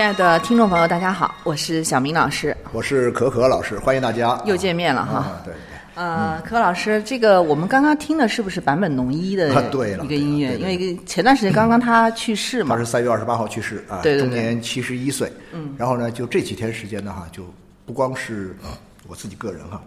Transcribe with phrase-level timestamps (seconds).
[0.00, 4.40] 亲爱的听众朋友，大家好，我是小明老师，我是可可老师，欢迎大家。
[4.46, 5.18] 又见面了哈。
[5.18, 5.58] 啊对对，
[5.94, 10.56] 呃，可可老师，这个我们刚刚听的是不是坂本龙一的啊对了一个音乐？
[10.56, 14.26] 因为前段时间刚刚他去世嘛他是，三月二十八号去世啊，对对对。
[14.26, 15.30] 终年七十一岁。
[15.52, 17.44] 嗯，然后呢，就这几天时间呢哈，就
[17.84, 18.56] 不光是
[19.06, 19.82] 我自己个人哈，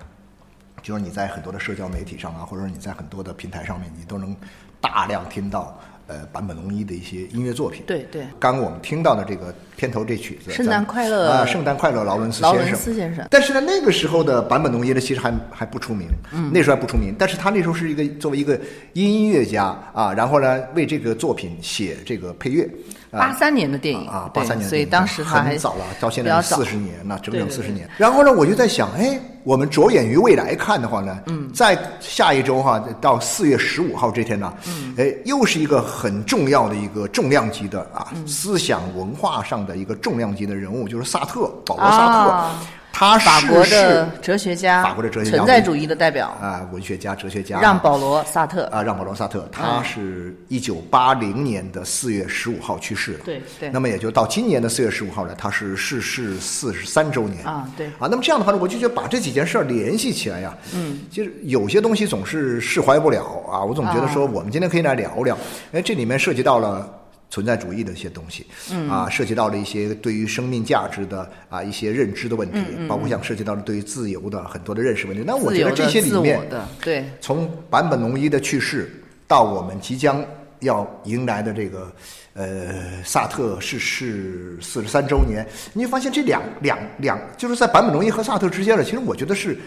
[0.83, 4.37] 就是你在很多的社交媒体上啊，或者说你在很多的平台上面，你都能
[4.79, 5.75] 大量听到
[6.13, 7.83] 呃坂本龙一的一些音乐作品。
[7.87, 11.45] 对对刚我们听到的这个片头这曲子，圣诞快乐啊！
[11.45, 12.83] 圣诞快乐，劳伦斯劳伦先生。
[12.83, 17.15] 斯先生，但是呢，那个时候的坂本龙一呢，其实还还不出名，嗯，那时候还不出名。
[17.17, 18.59] 但是他那时候是一个作为一个
[18.93, 22.69] 音乐家啊，然后呢，为这个作品写这个配乐。
[23.11, 27.87] 八三年的电影啊，八三年的电影，所以当时他还很早了，到现在四十年，那整整四十年。
[27.97, 38.27] 然后呢，我就在想，哎，我们着眼于未来看的话呢，嗯，在下一周哈，到四月十五号这天呢，嗯，哎，又是一个很重要的一个重量级的啊，嗯。
[38.27, 42.59] 思想文化上的一个重量级的人物，就是萨特，保罗·萨特，啊
[42.95, 48.65] 他法国的哲学家，法国的哲学家存在主义的代表，啊，文学家、哲学家让保罗·萨特。
[48.65, 53.19] 啊，让保罗·萨特，他是一九八零年的四月十五号去世的。
[53.25, 58.07] 对对那么也就到今年的四月十五号呢，他是逝世四十三周年啊对啊。
[58.09, 63.63] 那么这样的话呢，我就觉得把这几件事儿联系起来呀，嗯，其实有些东西总是释怀不了啊。
[63.63, 65.35] 我总觉得说，我们今天可以来聊聊，
[65.71, 66.87] 哎，这里面涉及到了。
[67.33, 75.23] 存在主义的一些东西，嗯啊，涉及到了一些对于生命价值的啊一些认知的问题，包括像涉及到了对于自由的很多的认识问题。
[75.25, 76.39] 那我觉得这些里面
[76.79, 78.87] 对，从坂本龙一的去世
[79.27, 80.23] 到我们即将
[80.59, 81.91] 要迎来的这个
[82.33, 89.57] 呃萨特逝世四十三周年，你会发现这两两两就是在坂本龙一和萨特之间了，其实我觉得是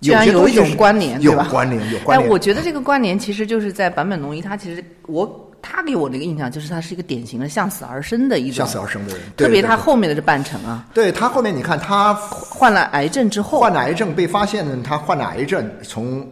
[0.00, 1.46] 有一些东西是种关联，有对吧？
[1.50, 2.32] 关联，有关哎，联。
[2.32, 16.28] 我觉得这个关联其实就是在坂本龙一，他其实我他给我的一个印象就是他是一个典型的向死而生的一种，向死而生的人，对特别他后面的这半程啊，对他后面你看他患了癌症之后，患了癌症被发现呢，他患了癌症，从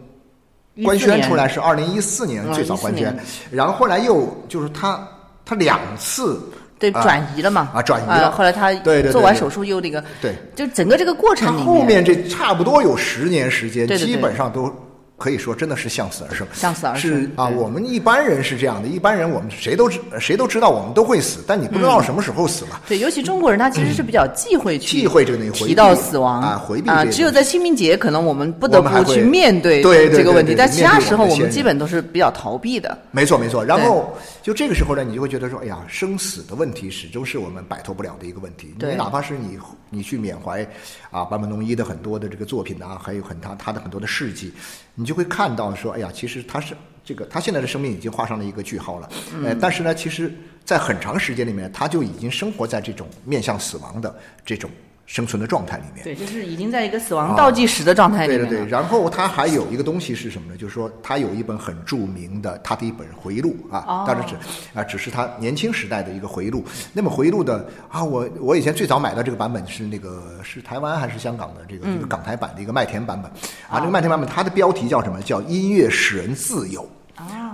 [0.83, 3.19] 官宣出来是二零一四年嗯最早官宣年，
[3.49, 4.99] 然后后来又就是他
[5.45, 6.41] 他两次
[6.79, 8.73] 对啊转移了嘛，啊转移呃了后来他
[9.11, 14.07] 做完手术又那个，对，就整个这个过程里后面这差不多有十年时间，对对对。
[14.07, 14.73] 基本上都
[15.21, 16.47] 可以说真的是向死而生。
[16.51, 22.79] 向死而生是啊，我们一般人是这样的，一般人我们谁都知谁都知道我们都会死，但你不知道什么时候死嘛。
[22.87, 32.97] 对，尤其中国人他其实是比较忌讳去忌讳这个东西回避提到死亡啊回避啊，这个只有在清明节可能我们不得不去面对这个问题，但其他时候我们基本都是比较逃避的。
[33.11, 38.73] 没错没错，然后就这个时候呢，你就会觉得说，哎呀，生死的问题始终是我们摆脱不了的一个问题。
[38.79, 39.59] 你哪怕是你
[39.89, 40.67] 你去缅怀
[41.11, 44.51] 啊坂本龙一的很多的这个作品啊，还有很他他的很多的事迹，
[44.95, 49.09] 你就会看到说，哎呀，其实他是这个他现在的生命已经画上了一个句号了。
[49.33, 50.33] 嗯呃，但是呢，其实
[50.65, 54.69] 在很长时间里面，他就已经生活在这种面向死亡的这种
[55.11, 56.05] 生存的状态里面。
[56.05, 60.57] 对，就是已经在一个死亡倒计时的状态里面对对对，然后他还有一个东西是什么呢？
[60.57, 64.35] 就是说他有一本很著名的他的一本回忆录啊，哦当然只
[64.73, 66.63] 啊只是他年轻时代的一个回忆录。
[66.93, 73.29] 那么回忆录的啊，我我以前最早买到这个版本是那个是台湾还是香港的这个嗯一个港台版的一个麦田版本
[73.69, 75.21] 啊，这个麦田版本它的标题叫什么？
[75.21, 76.87] 叫音乐使人自由。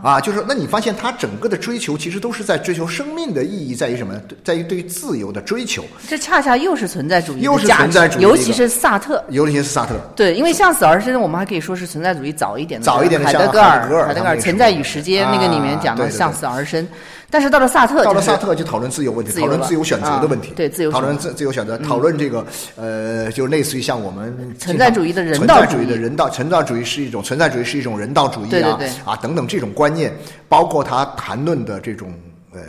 [0.04, 4.14] 啊，就是那你发现他整个的追求其实都是在追求生命的意义在于什么？
[4.44, 9.24] 在于对于自由的追求，这恰恰又是存在主义又是存在主义尤其是萨特。
[9.30, 9.96] 尤其是萨特。
[10.16, 16.88] 对，因为向死而生，我们还可以说是存在主义早一点的，早一点的海德格尔海德格尔《存在与时间》那个里面啊讲到对对对向死而生。
[17.30, 22.46] 但是到了萨特，到了萨特就讨论自由问题，讨论自由选择的问题，对自由讨论自自由选择，讨论这个
[22.76, 25.86] 呃，就类似于像我们存在主义的人道主义。
[25.86, 30.14] 的人道存在主义是一种存在主义是一种人道主义啊啊等等这种观念，
[30.48, 32.14] 包括他谈论的这种
[32.54, 32.60] 呃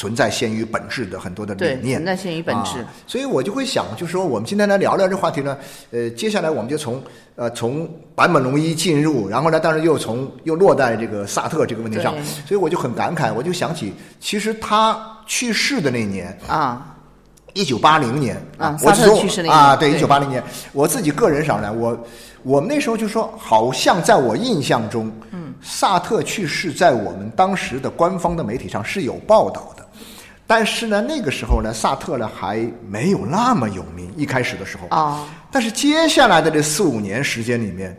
[0.00, 2.82] 存在先于本质的很多的理念，存在先于本质。
[3.06, 5.58] 所以我就会想，就是说我们今天来聊聊这话题呢，
[5.90, 7.02] 呃，接下来我们就从
[7.36, 12.14] 呃从坂本龙一进入，然后呢，但是又从又落在这个萨特这个问题上，
[12.46, 14.98] 所以我就很感慨，我就想起其实他。
[15.26, 16.92] 去世的那年啊，
[17.52, 20.42] 一九八零年啊，萨特去世那年啊，对，一九八零年。
[20.72, 21.96] 我自己个人上来，我
[22.42, 29.79] 我们那时候就说，好像在我印象中，嗯，萨特去世在我们当时的官方的媒体上是有报道的，
[30.50, 34.88] 但是呢，那个时候呢，萨特呢还没有那么有名，一开始的时候。
[34.88, 37.96] 啊，但是接下来的这四五年时间里面，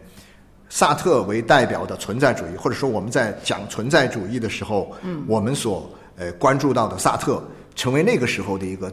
[0.67, 7.41] 萨特为代表的存在主义，或者说我们在讲存在主义的时候，嗯，我们所呃，关注到的萨特
[7.73, 8.91] 成为那个时候的一个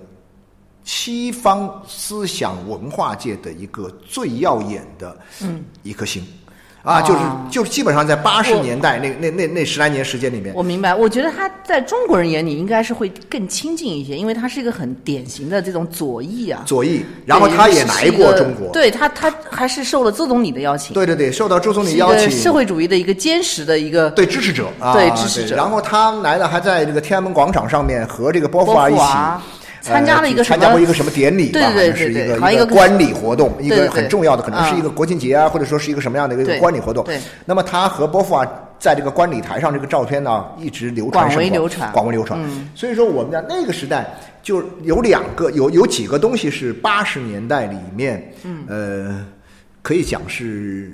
[0.84, 5.64] 西方思想文化界的一个最耀眼的嗯。
[5.82, 6.24] 一颗星。
[6.82, 7.20] 啊，就是
[7.50, 10.94] 就是基本上在八十年代那那那那十来年时间里面，我明白。
[10.94, 16.62] 我觉得他在中国人眼里应该是会更亲近一些，因为他是一个很典型的这种左翼啊。
[16.64, 20.94] 左翼，然后他也来过中国，对他他还是受了周总理的邀请。
[20.94, 25.56] 对对对，受到周总理邀请，社会主义的一个坚实的一个对支持者啊，对支持者。
[25.56, 29.00] 然后他来了，还在这个天安门广场上面和这个波伏娃一起。
[29.88, 31.58] 参加了一个参加过一个什么典礼吧？
[31.74, 37.04] 对对对对，一个观礼活动，一个很重要的，可能是一个国庆节啊，或者说是一个什么样的一个观礼活动。
[37.04, 37.18] 对。
[37.44, 38.46] 那么他和波伏娃
[38.78, 42.38] 在这个观礼台上这个照片呢，一直流传，广为流传，广为流传。
[42.74, 44.06] 所以说，我们在那个时代
[44.42, 48.32] 就有两个，有有几个东西是八十年代里面，
[48.68, 49.24] 呃，
[49.82, 50.92] 可以讲是。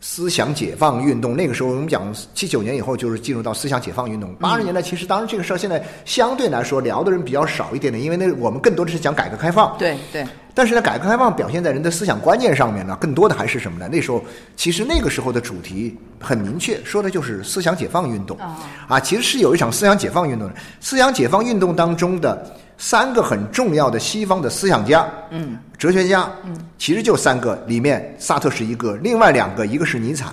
[0.00, 4.32] 思想解放运动那个时候，我们讲七九年以后就是进入到思想解放运动。
[4.36, 9.76] 八十年代其实当然这个事儿现在相对来说聊的人比较少一点点，因为那我们更多的是讲改革开放。
[9.78, 10.26] 对对。
[10.54, 13.88] 但是呢，改革开放表现在人的思想观念上面呢，更多的还是什么呢？
[13.90, 14.24] 那时候
[14.56, 18.36] 其实那个时候的主题很明确，说的就是思想解放运动。
[18.38, 18.58] 啊。
[18.88, 20.54] 啊，其实是有一场思想解放运动的。
[20.80, 22.54] 思想解放运动当中的。
[22.78, 30.24] 三个很重要的西方的思想家，嗯，哲学家，嗯，其实就三个，里面萨特是一个，另外两个一个是尼采，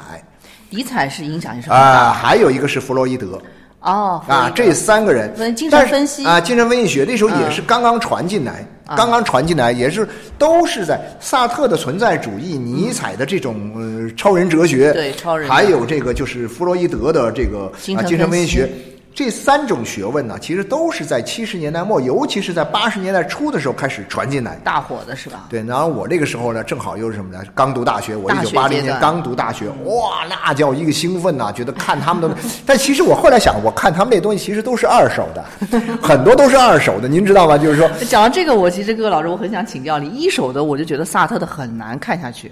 [0.69, 3.41] 尼采是影响也是很大，还有一个是弗洛伊德，
[3.79, 6.23] 哦，啊，这三个人，精神分析。
[6.23, 8.63] 啊，精神分析学那时候也是刚刚传进来，
[8.95, 10.07] 刚刚传进来，也是
[10.37, 18.69] 都是在萨特的存在主义，尼采的这种呃超人哲学，对超人，还有这个就是弗洛伊德的这个啊精神分析学。
[19.15, 25.45] 这三种学问呢，其实都是在七十年代末，尤其是在八十年代初的时候开始传进来，大火的是吧？
[25.49, 27.41] 对，然后我那个时候呢，正好又是什么呢？
[27.55, 31.49] 刚读大学，我一九八零年刚读大学，哇，那叫一个兴奋呐！
[31.55, 35.45] 觉得看他们的，但其实我后来想，我看他们那东西其实都是二手的，
[36.03, 37.57] 很多都是二手的，您知道吗？
[37.57, 42.51] 就是说，讲到这个，我其实各位老师，我很想请教你，一手的我就觉得萨特的很难看下去。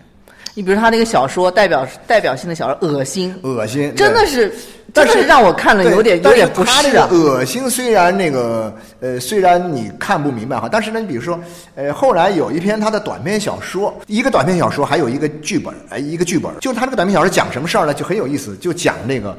[0.55, 4.53] 你比如他那个小说，代表代表性的小说，恶心，恶心，真的是。
[4.95, 7.07] 但是让我看了有点有点不适啊。
[7.11, 11.39] 恶心虽然那个呃虽然你看不明白哈，但是呢，你比如说
[11.73, 17.93] 呃后来有一篇他的短篇小说，一个短篇小说还有一个剧本，哎一个剧本，就是他这个短篇小说讲什么事儿呢？
[17.93, 19.35] 就很有意思，就讲那个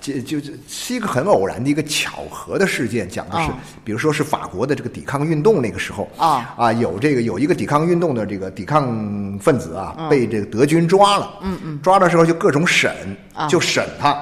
[0.00, 3.50] 就就是一个很偶然的一个巧合的事件，讲的是
[3.84, 6.54] 比如说是法国的这个抵抗运动那个时候啊。
[6.56, 13.16] 啊有这个有一个抵抗运动的这个抵抗分子啊被这个德军抓了，嗯嗯，抓的时候就各种审，
[13.48, 14.16] 就审他。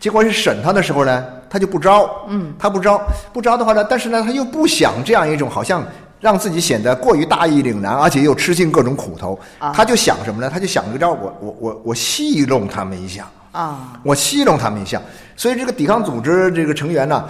[0.00, 3.00] 结果是审他的时候呢，他就不招，嗯，他不招，
[3.32, 5.86] 不招的话呢，但是呢，他又不想这样一种好像
[6.18, 9.38] 让自己显得过于大义凛然，而且又吃尽各种苦头，
[9.72, 10.50] 他就想什么呢？
[10.52, 15.00] 他就想一招，我我我我戏弄他们一下，啊，我戏弄他们一下。
[15.36, 17.24] 所以这个抵抗组织这个成员呢，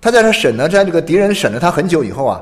[0.00, 2.40] 他在这审呢在这个敌人审了他很久以后啊，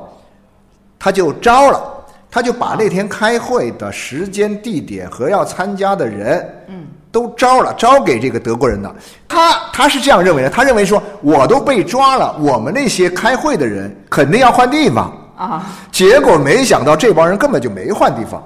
[0.99, 1.82] 他就招了，
[2.30, 6.87] 他就把那天开会的时间、地点和要参加的人，嗯。
[7.12, 8.94] 都招了，招给这个德国人的。
[9.26, 15.66] 他他是这样认为的，他认为说，我都被抓了，我们那些开会的人肯定要换地方啊。
[15.90, 18.40] 结果没想到这帮人根本就没换地方，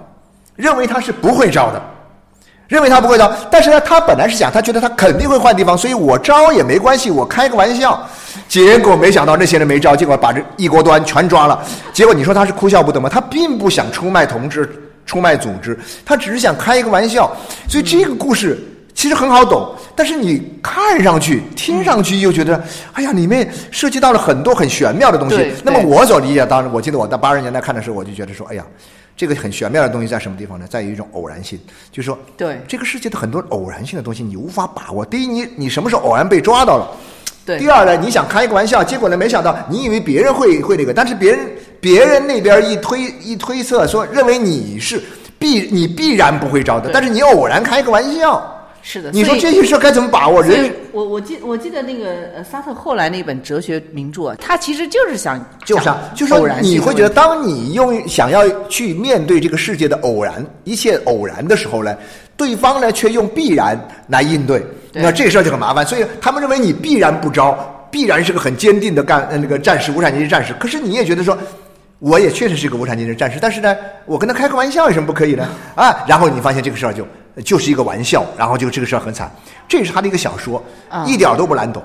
[0.56, 1.82] 认为他是不会招的，
[2.68, 3.32] 认为他不会招。
[3.50, 8.06] 但是呢，他本来是想，他觉得他肯定会换地方，所以我招也没关系，我开个玩笑。
[8.48, 11.62] 结果没想到那些人没招，结果把这一锅端全抓了。
[11.92, 13.08] 结果你说他是哭笑不得吗？
[13.08, 14.80] 他并不想出卖同志。
[15.06, 17.30] 出卖组织，他只是想开一个玩笑，
[17.68, 18.58] 所以这个故事
[18.94, 19.70] 其实很好懂。
[19.94, 22.58] 但是你看上去、听上去又觉得，
[22.94, 25.52] 哎呀，里面涉及到了很多很玄妙的东西。
[25.62, 28.64] 那么我所理解，当时我记得我在八十年代看的时候，我就觉得说，哎呀，
[29.16, 30.66] 这个很玄妙的东西在什么地方呢？
[30.68, 31.58] 在于一种偶然性，
[31.92, 35.04] 就是说，对这个世界的很多偶然性的东西，你无法把握。
[35.04, 36.90] 第一，你你什么时候偶然被抓到了？
[37.46, 41.40] 对第二呢，你想开一个玩笑，结果呢，没想到你以为别人会会那个，但是别人
[41.80, 45.02] 别人那边一推一推测说，认为你是
[45.38, 50.42] 必你必然不会招的，但是你偶然开个玩笑，是的，你说这些事儿该怎么把握？
[50.42, 61.96] 人我我记我记得那个呃萨特后来那本哲学名著啊，他其实就是想就是啊，讲就说偶然你会觉得，当你用想要去面对这个世界的偶然，一切偶然的时候呢，
[62.36, 63.74] 对方呢却用必然
[64.08, 64.62] 来应对，
[64.92, 65.86] 对那这事儿就很麻烦。
[65.86, 70.52] 所以他们认为你必然不招，必然是个很坚定的干呃那个战士，无产阶级战士。
[70.60, 71.36] 可是你也觉得说。
[72.00, 73.74] 我也确实是个无产阶级战士，但是呢，
[74.04, 75.48] 我跟他开个玩笑有什么不可以呢？
[75.74, 77.06] 啊，然后你发现这个事儿就
[77.42, 79.34] 就是一个玩笑，然后就这个事儿很惨。
[79.66, 81.82] 这是他的一个小说，啊一点都不难懂。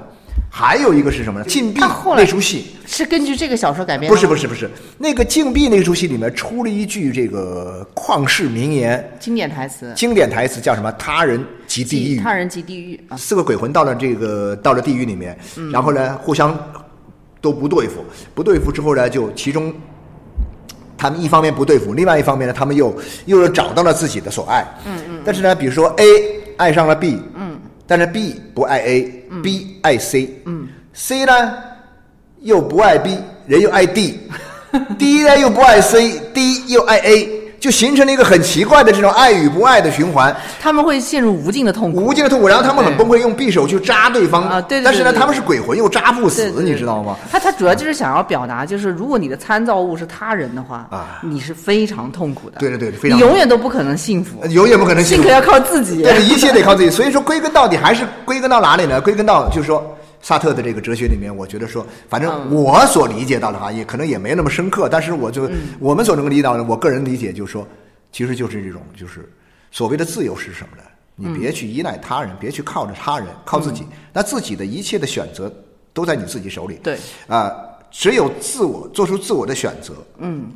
[0.51, 1.46] 还有一个是什么呢？
[1.46, 1.79] 禁闭
[2.15, 10.91] 那出戏，是根据这个小说改编的不，是不是不是，那个禁闭那出戏里面出了一句这个旷世名言，经典台词，经典台词叫什么？
[10.94, 12.20] 他人即地狱。
[12.20, 15.38] 他人即地狱啊，四个鬼魂到了这个到了地狱里面，
[15.72, 16.58] 然后呢互相
[17.39, 18.03] 都不对付，
[18.34, 19.72] 不对付之后呢，就其中
[21.00, 22.94] 他们一方面不对付，另外一方面呢，他们又
[23.25, 24.68] 又找到了自己的所爱。
[24.86, 25.22] 嗯嗯。
[25.24, 26.03] 但是呢，比如说 A
[26.58, 31.53] 爱上了 B，嗯，但是 B 不爱 A，B 爱 C，嗯，C 呢
[32.41, 40.36] 又不爱 B，人又爱 D，D 呢又不爱 C，D 又爱 A，就形成了一个很奇怪的这种爱与不爱的循环。
[40.62, 42.04] 他们会陷入无尽的痛苦。
[42.04, 47.16] 无尽的痛苦，然后他们很崩溃，用匕首去扎对方啊对对但是呢，他们是鬼魂，又扎不死你知道吗？
[47.32, 52.60] 他他主要就是想要表达，就是如果你的参照物是他人的话，啊你是非常痛苦的。
[52.60, 56.01] 对对对非常你永远都不可能幸福，永远不可能幸福幸福要靠自己。
[56.01, 56.89] 对，一切得靠自己。
[56.89, 59.01] 所以说，归根到底还是归根到哪里呢？
[59.01, 67.68] 归根到就是说，萨特的这个哲学里面，我觉得说，反正嗯我所理解到的哈，也可能也没那么深刻，但是我就、嗯我们所能够理解到的，我个人理解就是说，
[68.12, 69.28] 其实就是这种，就是
[69.72, 70.84] 所谓的自由是什么呢？
[71.16, 73.86] 你嗯别去依赖他人，别去靠着他人，靠自己。
[74.14, 75.54] 那自己的一切的选择
[75.94, 76.80] 都在你自己手里。
[76.82, 76.98] 对
[77.28, 77.52] 啊、
[77.92, 80.50] 只有自我做出自我的选择，嗯，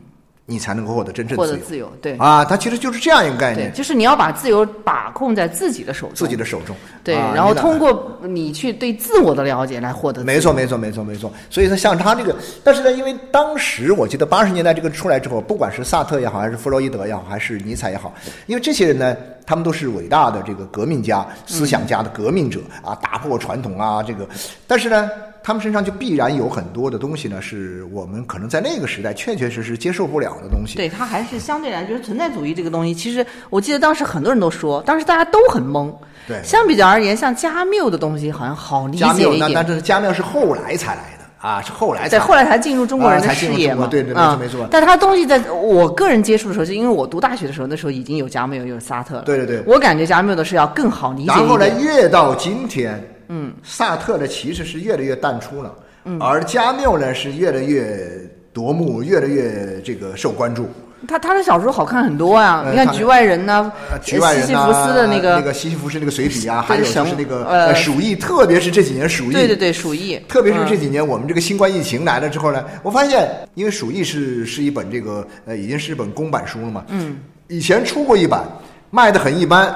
[0.45, 1.51] 你才能够获得真正自由。
[1.51, 6.75] 获得自由，对啊，它其实就是这样一个概，念，就是你要把自由把控在自己的手中，自己的手中。
[7.01, 10.25] 对，啊然后通过你去对自我的了解来获得自由。
[10.25, 11.31] 没错，没错，没错，没错。
[11.49, 18.13] 所以说，像他这个，但是呢，因为当时我记得八十年代这个出来之后，不管是萨特也好，还是弗洛伊德也好，还是尼采也好，
[18.45, 24.27] 因为这些人呢，他们都是伟大的这个革命家、思想家的革命者啊，打破传统啊，这个，
[24.67, 25.09] 但是呢。
[25.43, 30.77] 他们身上就必然有很多的东西呢，是我们可能在那个时代确确实实接受不了的东西。
[30.77, 35.93] 对，它还是相对来就是存在主义这个东西，其实我记得当时很多人都说，当时大家都很懵。
[36.25, 39.65] 对相比较而言，像加缪的东西好像好理解加缪，那那解一点。
[39.67, 43.75] 这是加缪是后来才来的啊，是后来才对，后来才进入中国人的视野嘛。
[43.75, 49.23] 入中国对对没错啊没错但他东西在我个人接触的时候，就因为我读大学的时候，那时候已经有加缪，有萨特了。
[49.23, 51.37] 对对对我感觉加缪的是要更好理解一点。
[51.39, 55.73] 然后呢，越到今天，嗯，萨特呢其实是越来越淡出了，
[56.05, 58.07] 嗯，而加缪呢是越来越
[58.51, 60.67] 夺目，越来越这个受关注。
[61.05, 77.17] 他他的小说好看很多啊、你看局外人》呐、呃，局外人呐、西西弗斯的那个那个西西弗斯那个随笔啊，还有就是那个呃呃鼠疫，特别是这几年鼠疫，对对对，鼠疫，特别是这嗯几年我们这个新冠疫情来了之后呢，我发现，因为《鼠疫是是一本这个呃已经是一本公版书了嘛，嗯，
[77.49, 78.45] 以前出过一版，
[78.89, 79.75] 卖的很一般，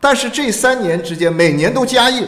[0.00, 2.24] 但是这三年之间每年都加印，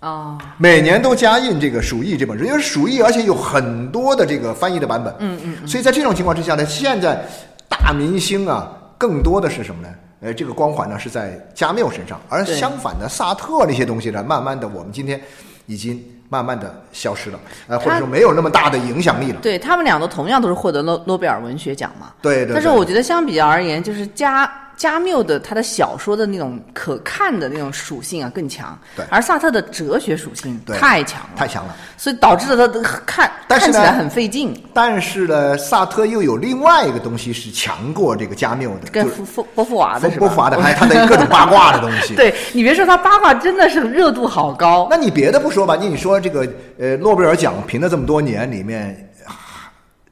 [0.00, 7.22] 啊、每年都加印这个《鼠疫》这本书，因为《鼠疫》而且有很多的这个翻译的版本，嗯嗯，所以在这种情况之下呢，现在
[7.68, 9.88] 大明星啊，更多的是什么呢？
[10.22, 15.20] 呃，这个光环呢是在加缪身上，而相反的，萨特那些东西呢，慢慢的我们今天
[15.66, 17.38] 已经慢慢的消失了，
[17.68, 19.40] 呃，或者说没有那么大的影响力了。
[19.42, 22.12] 对他们俩都同样都是获得诺诺贝尔文学奖嘛。
[22.22, 22.54] 对对。
[22.54, 24.50] 但是我觉得相比较而言，就是加
[24.80, 31.76] 加缪的他的小说的那种可看的那种属性啊更强，对而萨特的哲学属性对太强了，太强了。
[31.98, 40.26] 所以导致了他看但是看起来很费劲，但是呢，萨特又有另外一个东西是强过这个加缪的，跟就是波波波伏娃的是吧？
[40.26, 42.14] 波伏娃的，还有他的各种八卦的东西。
[42.16, 49.09] 对你别说他八卦真的是热度好高，那你别的不说吧，你说这个呃诺贝尔奖评了这么多年里面，啊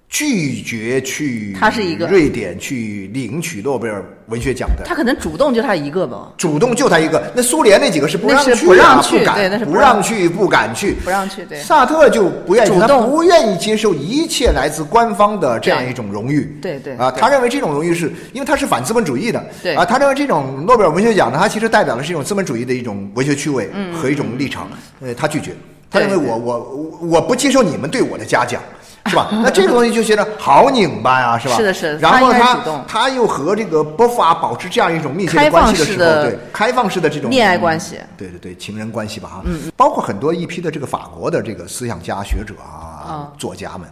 [0.09, 7.31] 拒绝去他是一个瑞典去领取诺贝尔文学奖的，他可能主动就他一个吧，主动就他一个。
[7.35, 10.95] 那苏联那几个是不让去、啊，不让去敢对那是不不让让去，不敢去。
[11.05, 16.59] 不让去对萨特就不愿意，他不愿意接受一切来自官方的这样一种荣誉。
[16.63, 19.45] 对对啊，他认为这种荣誉是因为他是反资本主义的。
[19.63, 24.71] 对啊，他认为这种诺贝尔文学奖呢，它其实代表的是一种资本主义的一种文学趣味和一种立场。
[25.01, 25.53] 呃，他拒绝，
[25.91, 28.61] 他认为我我我不接受你们对我的嘉奖。
[29.09, 29.29] 是吧？
[29.43, 31.57] 那这个东西就觉得好拧巴呀，是吧？
[31.57, 39.43] 是的是的然后他他又和这个波伏娃保持这样一种密切的关系的时候，对开放式的这种恋爱关系对对对，情人关系吧哈。
[39.45, 43.89] 嗯，包括很多一批的这个法国的这个思想家、学者啊、啊作家们。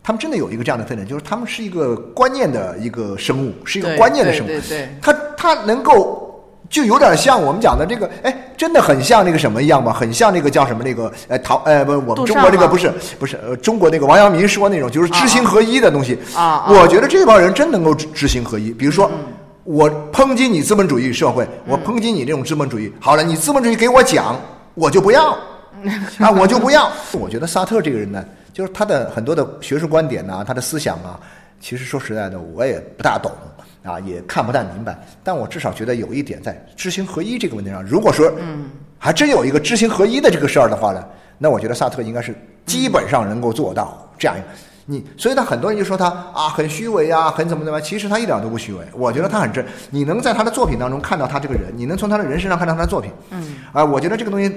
[0.00, 4.48] 他们真的有一个这样的特点，就是他们是一个观念的一个生物，是一个观念的生物。
[4.48, 6.17] 对对对他他能够
[6.68, 9.92] 就有点像我们讲的这个，哎，真的很像那个什么一样吧？
[9.92, 16.18] 很像那个叫什么那个，呃，陶呃不，我们中国这个不是不是呃，中国那个王阳明说那种就是知行合一的东西。
[16.34, 18.70] 啊啊我觉得这帮人真能够知知行合一。
[18.70, 19.10] 比如说，
[19.64, 24.36] 我抨击你资本主义社会，我抨击你这种资本主义，好了，你资本主义给我讲，
[24.74, 25.36] 我就不要。
[26.18, 26.90] 啊，我就不要。
[27.12, 28.22] 我觉得萨特这个人呢，
[28.52, 31.18] 就是他的很多的学术观点呐、他的思想啊，
[31.60, 33.30] 其实说实在的，我也不大懂
[33.88, 34.98] 啊，也看不太明白。
[35.24, 38.66] 但我至少觉得有一点，在知行合一这个问题上，如果说嗯，
[38.98, 41.04] 还真有一个知行合一的这个事儿的话呢，
[41.38, 42.34] 那我觉得萨特应该是
[42.66, 44.46] 基本上能够做到这样一个。
[44.90, 48.82] 你，所以他很多人就说他啊很虚伪啊，很怎么怎么，其实他一点都不虚伪。
[48.94, 53.12] 我觉得他很真，你能在他的作品当中看到他这个人，你能从他的人身上看到他的作品。
[53.30, 54.50] 嗯，啊，我觉得这个东西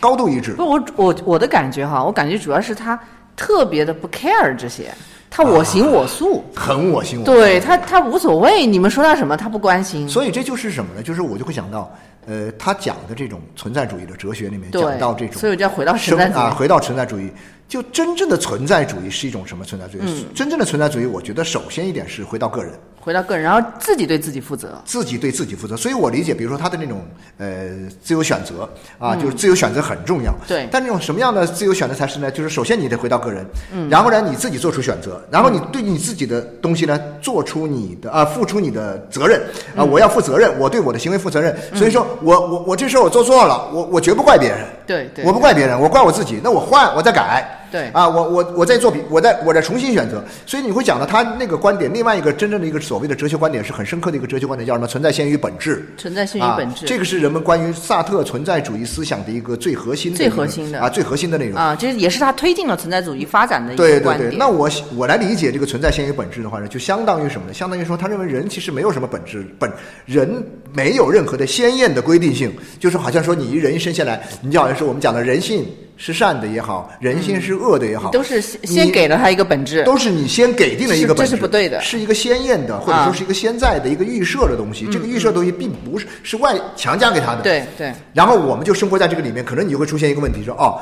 [0.00, 0.52] 高度一致。
[0.54, 2.98] 不，我我我的感觉哈，我感觉主要是他
[3.36, 4.90] 特别的不 care 这些，
[5.36, 7.32] 他我行我素，很我行我素。
[7.32, 10.08] 对他他无所谓，你们说他什么他不关心。
[10.08, 11.02] 所以这就是什么呢？
[11.02, 11.92] 就是我就会想到，
[12.28, 17.32] 呃，他讲的这种存在主义的哲学里面讲到这种，所以我就要回到生存在主义啊，回到存在主义。
[17.66, 20.02] 就真正的存在主义是一种什么存在主义？
[20.04, 22.72] 嗯真正的存在主义，我觉得首先一点是回到个人，
[23.04, 24.80] 回到个人，然后自己对自己负责。
[24.86, 25.76] 自己对自己负责。
[25.76, 27.04] 所以我理解，比如说他的那种
[27.36, 27.68] 呃
[28.02, 28.66] 自由选择
[28.98, 30.34] 嗯啊，就是自由选择很重要。
[30.48, 32.30] 对但那种什么样的自由选择才是呢？
[32.30, 33.44] 就是首先你得回到个人，
[33.74, 39.38] 嗯，然后呢你自己做出选择，然后你对你自己的东西呢做出你的啊付出你的责任
[39.76, 41.54] 啊，嗯我要负责任，我对我的行为负责任。
[41.74, 44.60] 所以说我我我这事儿我做错了，我我绝不怪别人。
[44.86, 46.40] 对对我不怪别人，我怪我自己。
[46.42, 47.60] 那我换，我再改。
[47.74, 50.22] 对啊，我我我在做比，我在我在重新选择。
[50.46, 54.86] 所以你会讲到他那个观点，另外一个真正的一个所谓的哲学观点是很深刻的一个哲学观点，叫什么？
[54.86, 55.84] 存在先于本质。
[55.96, 56.86] 存在先于本质啊。
[56.86, 61.58] 这个是人们关于萨特存在主义思想的一个最核心的最核心的啊，最核心的内容。
[61.58, 64.36] 啊，这也是他推进了存在主义发展的一对对对。
[64.36, 67.52] 那我我来理解这个存在先于本质的话呢，就相当于什么呢？
[67.52, 69.68] 相当于说，他认为人其实没有什么本质，本
[70.06, 70.40] 人
[70.72, 79.84] 没有任何的鲜艳的规定性，就是好像说你一人一生下来，你就好像是我们讲的人性是善的也好，人心是恶的也好，都是先给了他一个本质。
[79.84, 84.86] 都是你先给定了一个本质，这是不对的是一个鲜艳的，或者啊说是一个现在的一个预设的东西。
[84.90, 90.80] 这个预设的东西并不是是外强加给他的，对对，然后我们就生活在这个里面，可能你就会出现一个问题，说哦，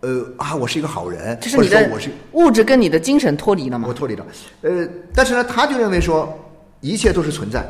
[0.00, 3.94] 呃啊，我是一个好人，或这是你的者说我是物质跟你的精神脱离了吗我？
[3.94, 4.26] 脱离了，
[4.62, 6.36] 呃，但是呢，他就认为说
[6.80, 7.64] 一切都是存在。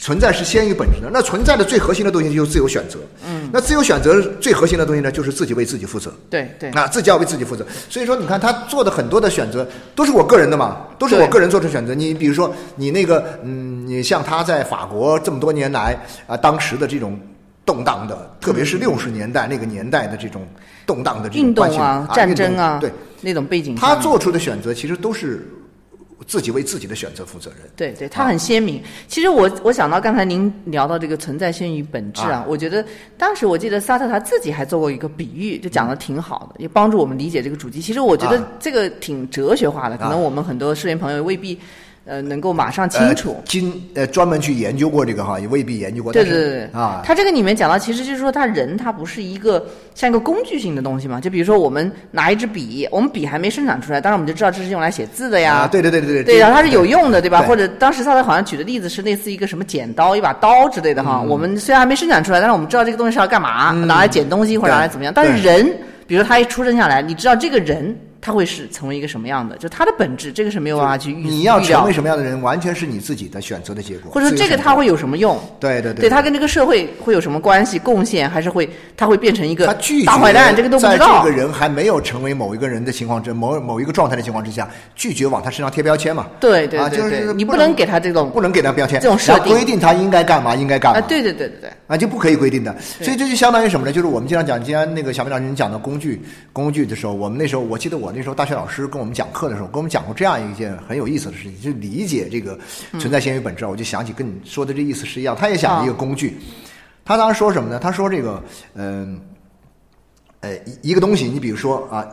[0.00, 2.98] 存在是先于本质的，那存在的最核心的东西就是自由选择。
[3.26, 6.12] 嗯，那自由选择最核心的东西呢，就是自己为自己负责。
[6.30, 7.66] 对对，那，自己要为自己负责。
[7.90, 11.94] 所以说，你看他做的很多的选择都是我个人的嘛，都是我个人做出选择。
[11.94, 17.18] 你比如说，你那个，嗯，你像他在法国这么多年来啊，当时的这种
[17.66, 20.46] 动荡的，特别是六十年代那个年代的这种
[20.86, 25.44] 动荡的这种运关系动啊、战争啊，对，那种背景，他做出的选择其实都是
[26.26, 27.60] 自己为自己的选择负责任。
[27.76, 28.82] 对对，他很鲜明。
[29.06, 32.84] 其实我我想到刚才您聊到这个存在先于本质啊啊，我觉得
[33.16, 37.80] 当时我记得萨特他自己还做过一个比喻，就讲的挺好的，也帮助我们理解这个主题。
[37.80, 41.58] 其实我觉得啊这个挺哲学化的，可能啊我们很多视频朋友未必
[42.08, 43.42] 呃能够马上清楚呃。
[43.44, 46.12] 今呃专门去研究过这个哈，也未必研究过。
[46.12, 51.20] 对但是对对对，啊，他这个里面讲到，其实就是说，他人他不是一个像一个工具性的东西嘛。
[51.20, 55.54] 就比如说，我们拿一支笔，我们笔还没生产出来，当然我们就知道这是用来写字的呀。
[55.54, 57.40] 啊，对对对对对对，然后它是有用的，对吧？
[57.40, 61.20] 对或者当时萨特好像举的例子是类似一个什么剪刀、一把刀之类的哈。
[61.22, 65.12] 嗯我们虽然还没生产出来，但是我们知道这个东西是要干嘛，拿来剪东西或者拿来怎么样。
[65.14, 65.70] 但是人，
[66.06, 74.10] 比如他一出生下来，你知道这个人他会是成为一个什么样的，就他的本质，这个是没有办法去预你要成为什么样的人，完全是你自己的选择的结果。
[74.10, 75.38] 或者说这个他会有什么用？
[75.60, 80.54] 对对对他跟这个社会会有什么关系、贡献，还是会他会变成一个他拒绝大坏蛋？
[80.54, 81.22] 这个都不知道。
[81.22, 86.26] 在这个人还没有成为某一个人的情况之某某一个状态的情况之下，拒绝往他身上贴标签嘛。
[86.40, 90.98] 对对啊就是对对，你不能给他这种不能给他标签，这种设定规定他应该干嘛，应该干嘛。
[90.98, 93.92] 啊，对对对对对，啊，就不可以规定的，所以这就相当于什么呢？
[93.92, 96.20] 就是我们经常讲，今天那个小明老师您讲的工具
[96.52, 102.58] 工具的时候，我们那时候我记得我那时候大学老师跟我们讲课的时候，跟我们讲过这样一件很有意思的事情，就理解这个
[102.98, 103.66] 存在先于本质。
[103.66, 106.38] 我就想起跟你说的这意思是一样，他也想了一个工具，
[107.04, 107.78] 他当时说什么呢？
[107.78, 108.42] 他说这个
[108.74, 109.20] 嗯
[110.40, 112.06] 呃一一个东西，你比如说啊。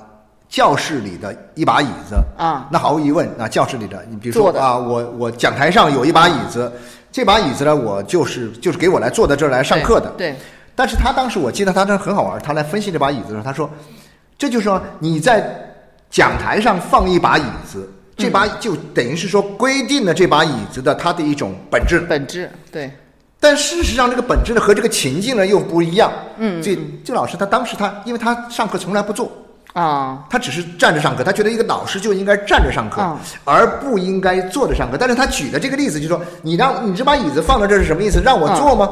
[0.48, 6.72] 教室里的一把椅子啊那毫无疑问啊，教室里的，你比如说啊，我我讲台上有一把椅子，
[7.12, 10.12] 这把椅子呢，我就是就是给我来坐在这儿来上课的。
[10.12, 10.36] 对，
[10.76, 13.68] 但是他当时我记得他这很好玩，他来分析这把椅子的时候，他说，
[14.38, 15.42] 这就是说你在
[16.16, 22.00] 讲台上放一把椅子，这把就等于是说规定了这把椅子的它的一种本质。
[22.08, 22.90] 本质对，
[23.38, 26.10] 但事实上，这个本质呢和这个情境呢又不一样。
[26.38, 29.30] 嗯，这这老师他当时他，因为他上课从来不坐，
[29.74, 34.96] 啊，他只是站着上课，他觉得一个老师就应该站着上课，嗯而不应该坐着上课。
[34.98, 38.22] 但是他举的这个例子就是说，你让你这把椅子放到这儿是什么意思？
[38.22, 38.90] 让我坐吗？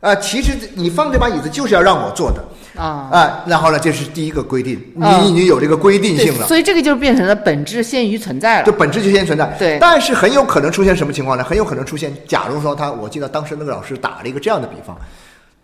[0.00, 2.44] 啊、其实你放这把椅子就是要让我坐的
[2.80, 3.08] 啊。
[3.10, 3.44] 啊。
[3.46, 6.46] 然后呢，这是第一个规定，你嗯已经有这个规定性，了。
[6.46, 8.66] 所以这个就变成了本质先于存在了。
[8.66, 11.42] 就本质就先存在，对但是很有可能出现什么情况呢？
[11.42, 14.96] 很有可能出现，假如说他，我记得当时那个老师打了一个这样的比方，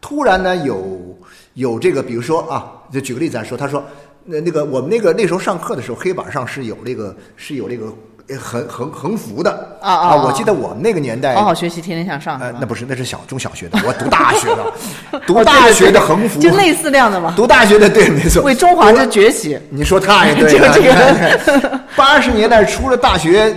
[0.00, 1.16] 突然呢有
[1.54, 3.84] 有这个，比如说啊，就举个例子来说，他说，
[4.24, 7.92] 那那个我们那个那时候上课的时候，黑板上是有那个是有那个呃
[8.40, 9.50] 横横横幅的
[9.82, 12.40] 啊啊啊我记得我们那个年代好好学习，天天向上。
[12.40, 19.58] 呃那不是，那是小中小学的，我读大学的， 读大学的横幅，就类似那样的嘛，读大学的，对，没错，为中华之崛起。
[19.68, 23.54] 你说太对了， 就这个 八十年代初的大学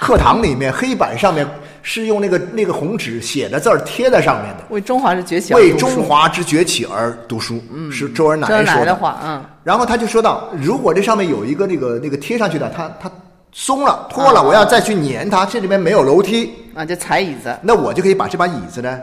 [0.00, 1.44] 课堂里面，黑板上面
[1.82, 13.10] 是用那个那个红纸写的字儿贴在上面的，为中华之崛起为中华之崛起而读书，是周恩来说的话，嗯，然后他就说到，如果这上面有一个那个那个贴上去的，它它
[13.52, 18.98] 松了脱了，啊我要再去粘它，这里面没有楼梯，啊，就踩椅子，那我就可以把这把椅子呢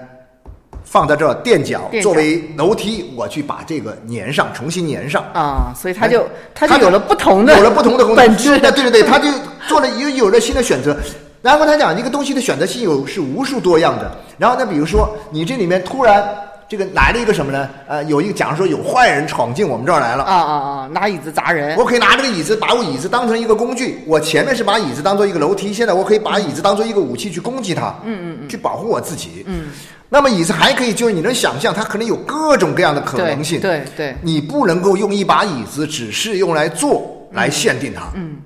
[0.84, 5.24] 放在这儿垫脚垫脚作为楼梯，我去把这个粘上，重新粘上。
[5.34, 8.58] 啊，所以他就他他就有了不同的有了不同的本质。
[8.60, 9.28] 对对对，他就
[9.68, 10.96] 做了有有了新的选择。
[11.42, 14.12] 然后他讲一个东西的选择性有是无数多样的。
[14.38, 16.24] 然后呢，比如说你这里面突然
[16.68, 17.70] 这个来了一个什么呢？
[17.88, 20.24] 呃，有一个假如说有坏人闯进我们这儿来了。
[20.24, 20.90] 啊啊啊！
[20.92, 24.04] 拿椅子砸人，我可以拿这个椅子，把我椅子当成一个工具。
[24.08, 29.44] 我前面是把椅子当做一个楼梯，现在我可以把椅子当做一个武器去攻击它，嗯嗯嗯，去保护我自己。
[29.48, 29.68] 嗯，
[30.10, 33.62] 那么椅子还可以，就是你能想象，它可能有各种各样的可能性。
[33.62, 38.04] 对对对你不能够用一把椅子只是用来坐来限定它。
[38.16, 38.38] 嗯，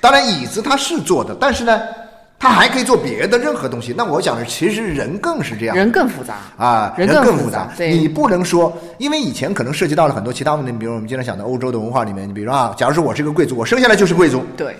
[0.00, 1.80] 当然椅子它是坐的，但是呢，
[2.44, 3.94] 它还可以做别的任何东西。
[3.96, 5.74] 那我想的其实人更是这样。
[5.74, 7.72] 人更复杂啊，人更复杂。
[7.74, 14.76] 对，你不能说，因为以前可能涉及到了很多其他问题，比如我们经常讲的欧洲的文化里面，你比如说啊，假如说我是个贵族，我生下来就是贵族，对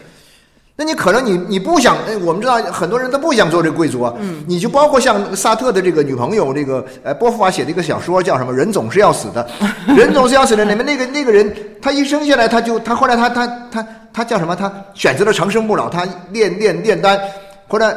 [0.77, 4.12] 那你可能你你不想，哎我们知道很多人都不想做这个贵族啊。
[4.18, 8.53] 嗯，你就包括像萨特的这个女朋友，这个呃波伏娃写的一个小说叫什么？
[8.55, 9.48] 人总是要死的，
[9.96, 10.64] 人总是要死的。
[10.64, 14.57] 里面那个那个人，他一生下来他就他后来他他他他叫什么？
[14.57, 17.20] 他选择了长生不老，他炼炼炼丹，
[17.68, 17.94] 后来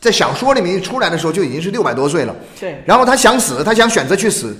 [0.00, 2.34] 在小说里面一出来的时候就已经是六百多岁了。
[2.58, 4.56] 对然后他想死，他想选择去死，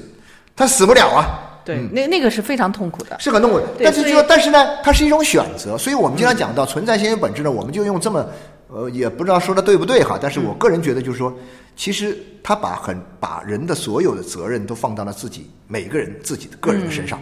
[0.55, 1.49] 他死不了啊。
[1.65, 3.17] 对，那那个是非常痛苦的。
[3.21, 8.27] 是很痛苦但是就说，但是呢，它是一种选择，所以我们经常讲到存在先于本质呢，我们就用这么，
[8.67, 11.33] 呃，也不知道说的对不对哈，但是我个人觉得就是说，
[11.77, 17.17] 其实他把很把人的所有的责任都放到了自己每个人自己的个人的身上，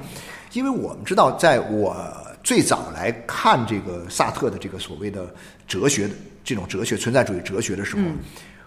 [0.54, 1.94] 因为我们知道，在我
[2.42, 5.26] 最早来看这个萨特的这个所谓的
[5.66, 8.02] 哲学的这种哲学存在主义哲学的时候。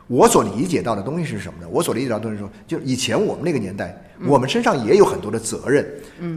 [0.07, 1.67] 我所理解到的东西是什么呢？
[1.71, 5.87] 我所理解到的东西是说，就以前我们那个年代，我们身上也有很多的责任，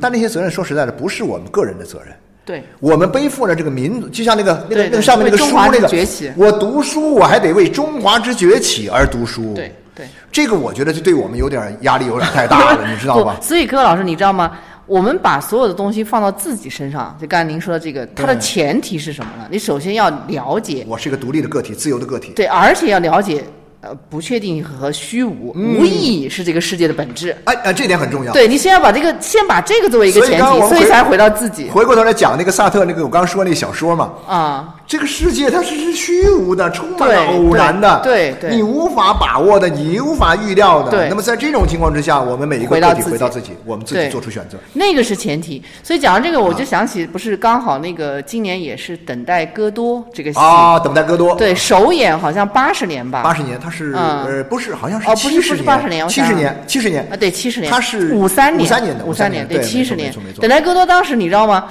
[0.00, 2.14] 但那些责任说实在的，不是我们个人的责任。
[2.44, 9.52] 对我们背负了这个民族，就像那个那个那个上面那个中华那个崛起，我读书我还得为中华之崛起而读书。
[9.54, 13.36] 对对，这个我觉得就对我们有点压力有点太大了， 你知道吧？
[13.42, 14.56] 所以，柯老师，你知道吗？
[14.86, 19.46] 我们把所有的东西放到自己身上，就刚才您说的这个，它的前提是什么呢？
[19.50, 22.32] 你首先要了解，我是一个独立的个体，自由的个体。
[22.36, 23.44] 对，而且要了解，
[23.80, 27.36] 呃，不确定和虚无，嗯无意义是这个世界的本质。
[27.44, 28.32] 哎哎，这点很重要。
[28.32, 34.72] 对你先要把这个，先把这个作为一个前提，所以才回到自己回过头来讲那个萨特那个我刚刚说那个小说嘛，啊。
[34.86, 38.56] 这个世界它是是虚无的，充满了偶然的，对对对。
[38.56, 40.90] 你无法把握的，你无法预料的。
[40.90, 41.08] 对。
[41.08, 43.10] 那么在这种情况之下，我们每一个个体回到自己。
[43.10, 44.56] 回到自己，我们自己做出选择。
[44.72, 54.24] 那个是前提，所以讲到这个，我就想起，不是刚好那个今年也是等待戈多这个戏，啊，等待戈多，对，首演好像八十年吧，八十年，他是嗯。
[54.24, 57.06] 呃不是，好像是哦不是七十不是八十年七十年，七十年。
[57.10, 60.14] 啊，对，七十年，他是五三年，五三年的五53年，对七十年。
[60.40, 61.64] 等待戈多当时你知道吗？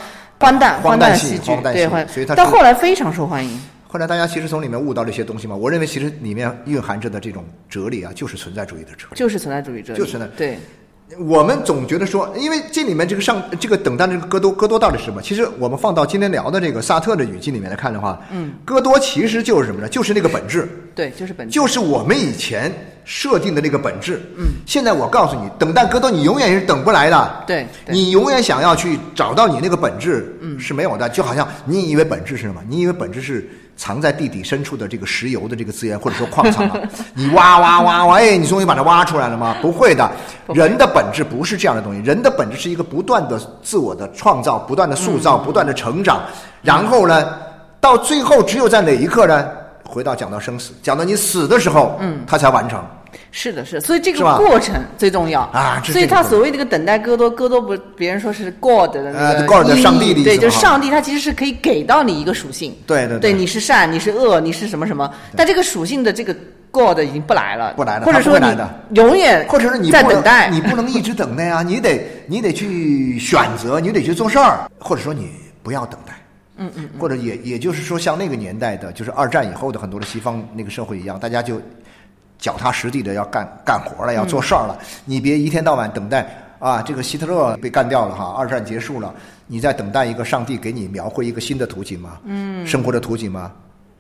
[0.46, 3.60] 荒诞荒诞戏剧对，荒所以它是但后来非常受欢迎。
[3.88, 9.16] 后来大家其实从里面悟到了一些东西嘛，我认为其实里面蕴含着的这种哲理啊，就是存在主义的哲理。
[9.16, 10.60] 就是存在主义哲理，就存在对，
[11.20, 15.22] 我们总觉得说，因为这里面这个上这个等待这个戈多，戈多到底是什么？
[15.22, 19.88] 其实我们放到今天聊的这个萨特的语境里面来看的话，嗯，戈多其实就是什么呢？
[19.88, 24.20] 就是那个本质，对，就是本质，就是我们以前设定的那个本质。
[24.36, 27.44] 嗯，现在我告诉你，等待戈多，你永远是等不来的。
[27.46, 31.08] 对，你永远想要去找到你那个本质，嗯，是没有的。
[31.10, 32.60] 就好像你以为本质是什么？
[32.68, 36.80] 你以为本质是藏在地底深处的这个石油的这个资源，或者说矿藏啊？
[37.14, 39.56] 你挖挖挖挖，哎，你终于把它挖出来了吗？
[39.62, 40.10] 不会的，
[40.54, 42.02] 人的本质不是这样的东西。
[42.02, 46.22] 人的本质是一个不断的自我的创造，不断的塑造，不断的成长。
[46.62, 47.38] 然后呢，
[47.80, 49.46] 到最后，只有在哪一刻呢？
[49.84, 52.84] 回到讲到生死，讲到你死的时候，嗯，他才完成。
[53.38, 55.42] 是的，是，所以这个过程最重要。
[55.52, 55.82] 啊。
[55.84, 62.74] 所以他所谓这个等待戈多，戈多不，别人说是 God 的那个 God 上帝的意思，对，就是上帝，他其实是可以给到你一个属性。
[62.88, 65.14] 对对对，你是善，你是恶，你是什么什么？
[65.36, 66.34] 但这个属性的这个
[66.72, 68.48] God 已经不来了，不来了，或者说你
[68.96, 76.14] 永远，或者是你在等待，你不能一直等待啊，你得你得去选择，你得去做事儿，或者说你不要等待。
[76.58, 81.62] 嗯嗯，或者也也就是说，像那个年代的，就是二战以后的很多的西方那个社会一样，大家就
[82.38, 84.78] 脚踏实地的要干干活了，要做事儿了。
[85.06, 86.28] 你别一天到晚等待
[86.60, 89.14] 啊，这个希特勒被干掉了哈，二战结束了，
[89.48, 92.20] 你在等待一个上帝给你描绘一个新的图景吗？
[92.26, 93.52] 嗯，生活的图景吗？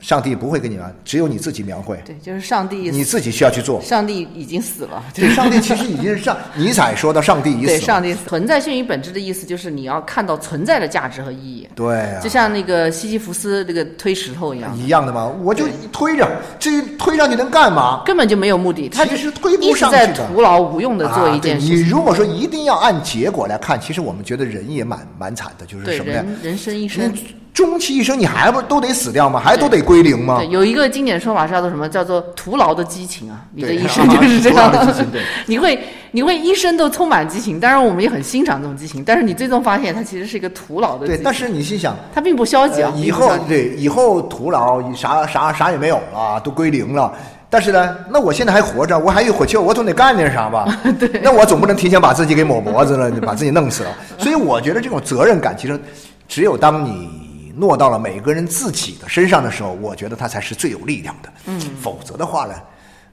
[0.06, 2.00] 上帝不会给你们，只有你自己描绘。
[2.06, 3.82] 对，就是上帝，你自己需要去做。
[3.82, 5.04] 上帝已经死了。
[5.15, 7.65] 对，上帝其实已经是上尼采说的，上帝已死。
[7.65, 11.68] 对，上帝存在性与本质的意思就是你要看到存在的价值和意义。
[11.74, 14.78] 对，就像那个西西弗斯这个推石头一样。
[14.78, 15.26] 一样的吗？
[15.41, 18.04] 我就推着，至于推上去能干嘛？
[18.06, 20.28] 根本就没有目的，他只是推不上去的。
[20.28, 21.68] 徒劳无用的做一件事。
[21.68, 26.24] 你如果说一定要按结果来看，其实我们觉得人也蛮蛮惨的，就是什么呀？
[26.44, 27.12] 人生一生。
[27.56, 29.39] 终其一生，你还不都得死掉吗？
[29.39, 30.39] 还都得归零吗？
[30.39, 31.88] 对，有一个经典说法是叫做什么？
[31.88, 33.39] 叫做徒劳的激情啊！
[33.54, 34.94] 你的一生 就是这样的。
[35.48, 35.80] 你会
[36.12, 39.06] 你会一生都充满激情，当然我们也很欣赏这种激情。
[39.06, 41.08] 但是你最终发现，它其实是一个徒劳的。
[41.08, 42.91] 对，但是你心想，它并不消极啊。
[42.94, 47.13] 以后对以后徒劳，啥啥啥也没有了，都归零了。
[47.50, 50.68] 但是呢，那我现在还活着，我还有火气，我总得干点啥吧？
[51.00, 51.10] 对。
[51.24, 53.89] 那我总不能提前把自己给抹脖子了，把自己弄死了。
[54.18, 55.80] 所以我觉得这种责任感，其实
[56.28, 57.24] 只有当你。
[57.58, 61.34] 落到了每个人自己的身上的时候，我觉得他才是最有力量的。
[61.46, 62.54] 嗯，否则的话呢？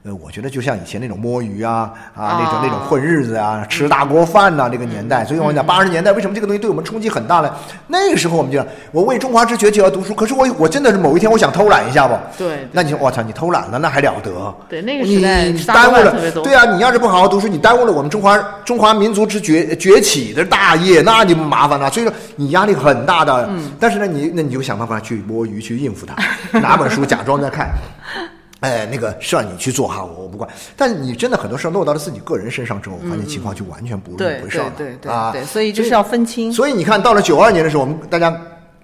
[0.05, 5.23] 呃，我觉得就像以前那种摸鱼啊啊那种那种混日子啊，吃大锅饭呐，那个年代。
[5.23, 7.49] 所以我讲八十年代为什么这个东西对我们冲击很大呢？
[7.87, 8.61] 那个时候我们就
[8.91, 12.13] 我为中华之崛起而读书，可是我我真的是某一天我想偷懒一下不？
[12.37, 12.67] 对。
[12.73, 14.53] 那你说我操，你偷懒了那还了得？
[14.67, 16.31] 对，那个时代耽误了。
[16.43, 21.89] 对啊，你要是不好好读书，你耽误了我们中华中华民族之崛崛起的大业，那你麻烦了。
[21.89, 23.47] 所以说你压力很大的。
[23.49, 23.71] 嗯。
[23.79, 27.69] 但是呢，你那你就想办法去摸鱼去应付它，拿本书假装在看。
[28.63, 30.49] 哎，那个是让你去做哈，我我不管。
[30.77, 35.33] 但你真的很多事儿落到了自己个人身上之后，发现情况就完全不一回事了对对啊。
[35.45, 36.49] 所以就是要分清。
[36.51, 38.33] 所以你看到了九二年的时候，我们大家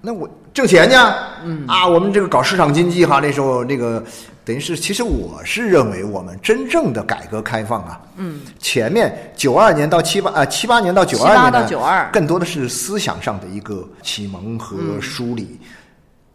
[0.02, 0.94] 那我挣钱去，
[1.44, 4.04] 嗯啊，我们这个搞市场经济哈，那时候那个
[4.44, 15.58] 等于是，其实我是认为我们真正的改革开放啊，嗯，前面九二年到七八啊七八年到九二年到九二，更多的是思想上的一个启蒙和梳理。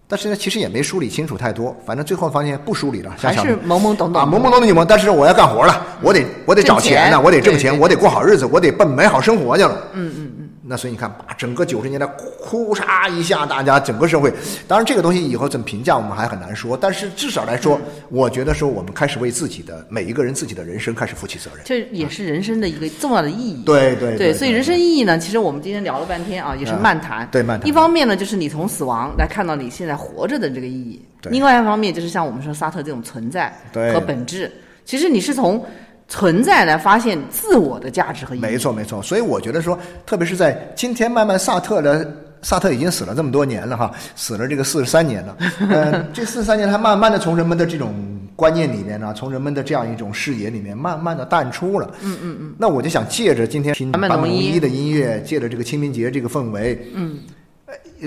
[0.07, 4.85] 但是呢，其实也没梳理清楚太多，反正最后发现不梳理了，还是懵懵懂懂啊，懵懵懂懂你们。
[4.87, 9.75] 但是我要干活了，我得我得找钱呢，我得挣钱，我得过好日子，我得奔美好生活去了。
[9.93, 10.34] 嗯嗯嗯。
[10.67, 12.07] 那所以你看，把整个九十年代
[12.41, 14.33] 哭嚓一下，大家整个社会，
[14.67, 16.75] 当然这个东西以后怎么评价，我们还很难说。
[16.75, 23.63] 但是至少来说，我觉得说我们开始为自己的每一个人自己的人生开始负起责任，这也是人生的一个重要的意义。
[23.63, 27.27] 对对对，所以人生意义呢，其实我们今天聊了半天啊，也是漫谈。
[27.31, 27.69] 对漫谈。
[27.69, 30.99] 一方面呢，就是你从死亡来看到你现在活着的这个意义；
[31.29, 33.55] 另外一方面，就是像我们说沙特这种存在
[33.93, 34.51] 和本质，
[34.83, 35.63] 其实你是从。
[36.07, 38.41] 存在来发现自我的价值和意义。
[38.41, 39.01] 没错，没错。
[39.01, 45.37] 所以我觉得说，特别是在今天，慢慢萨特的萨特已经死了这么多年了哈，死了这个四十三年了。
[45.61, 47.93] 嗯， 这四十三年，他慢慢的从人们的这种
[48.35, 51.89] 观念里面呢，从人们的这样一种视野里面，慢慢的淡出了。
[52.01, 52.55] 嗯嗯嗯。
[52.57, 57.19] 那我就想借着今天听坂本龙一的音乐，借着这个清明节这个氛围，嗯，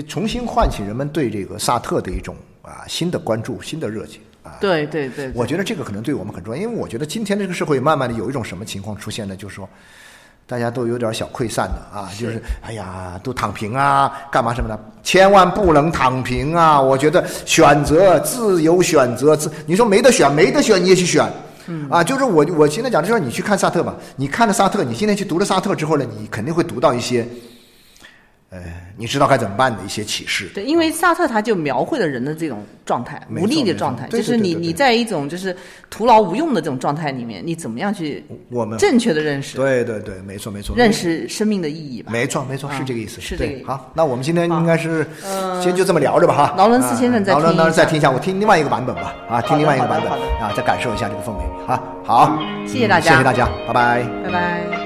[0.07, 4.21] 重新唤起人们对这个萨特的一种啊新的关注、新的热情。
[4.59, 9.35] 对对对，我觉得这个可能对我们很重要，因为我觉得今天这个社会慢慢的有一种什么情况出现呢？
[9.35, 9.67] 就是说，
[10.47, 14.79] 大家都有点小溃散的啊，就是哎呀，都躺平啊，干嘛什么的？
[15.03, 16.79] 千万不能躺平啊！
[16.79, 21.25] 我觉得选择自由选择自，你说没得选，没得选你也去选，
[21.89, 27.27] 啊，就是我我现在讲就是说，你去看萨特吧，你看了萨特，你今天去读了萨特之后呢，你肯定会读到一些。
[28.51, 28.59] 呃，
[28.97, 30.49] 你知道该怎么办的一些启示。
[30.55, 35.55] 对，因为萨特他就描绘了人的这种状态，无力的状态，就是你你在一种就是
[35.91, 39.55] 徒劳无用的这种状态里面，你怎么样去我们正确的认识？
[39.55, 42.11] 对对对，没错没错，认识生命的意义吧。
[42.11, 43.21] 没错没错，是这个意思。
[43.21, 43.67] 是这个。
[43.67, 45.05] 好，那我们今天应该是
[45.61, 46.55] 先就这么聊着吧哈。
[46.57, 51.79] 劳伦斯先生再听，劳伦斯再听一下，我听另外一个版本吧啊，听另外一个版本啊，再感受一下这个氛围啊。
[52.03, 54.78] 好，谢谢大家，谢谢大家，拜拜，拜拜。